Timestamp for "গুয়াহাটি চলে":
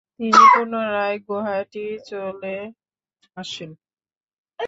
1.25-2.55